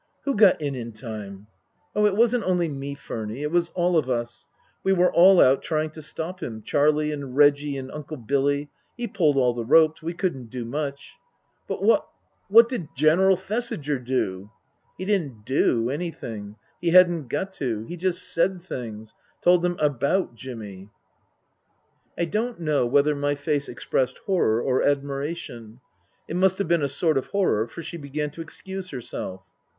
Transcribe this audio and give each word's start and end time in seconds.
"Who 0.25 0.35
got 0.35 0.59
in 0.59 0.73
in 0.73 0.93
time?"" 0.93 1.45
Oh, 1.95 2.07
it 2.07 2.15
wasn't 2.15 2.45
only 2.45 2.67
me, 2.67 2.95
Furny, 2.95 3.43
it 3.43 3.51
was 3.51 3.69
all 3.75 3.97
of 3.99 4.09
us. 4.09 4.47
We 4.83 4.93
were 4.93 5.13
all 5.13 5.39
out 5.39 5.61
trying 5.61 5.91
to 5.91 6.01
stop 6.01 6.41
him 6.41 6.63
Charlie 6.63 7.11
and 7.11 7.35
Reggie 7.37 7.77
and 7.77 7.91
Uncle 7.91 8.17
Billy 8.17 8.71
he 8.97 9.07
pulled 9.07 9.37
all 9.37 9.53
the 9.53 9.63
ropes 9.63 10.01
we 10.01 10.15
couldn't 10.15 10.49
do 10.49 10.65
much."" 10.65 11.11
But 11.67 11.83
what 11.83 12.07
what 12.47 12.67
did 12.67 12.87
General 12.95 13.35
Thesiger 13.35 13.99
do?"" 13.99 14.49
He 14.97 15.05
didn't' 15.05 15.45
do' 15.45 15.87
anything. 15.91 16.55
He 16.81 16.89
hadn't 16.89 17.27
got 17.27 17.53
to. 17.57 17.83
He 17.85 17.95
just 17.95 18.23
said 18.23 18.59
things. 18.59 19.13
Told 19.43 19.61
them 19.61 19.77
about 19.79 20.33
Jimmy." 20.33 20.89
I 22.17 22.25
don't 22.25 22.59
know 22.59 22.87
whether 22.87 23.13
my 23.15 23.35
face 23.35 23.69
expressed 23.69 24.17
horror 24.25 24.63
or 24.63 24.81
admiration. 24.81 25.79
It 26.27 26.37
must 26.37 26.57
have 26.57 26.67
been 26.67 26.81
a 26.81 26.87
sort 26.89 27.19
of 27.19 27.27
horror, 27.27 27.67
for 27.67 27.83
she 27.83 27.97
began 27.97 28.31
to 28.31 28.41
excuse 28.41 28.89
herself. 28.89 29.43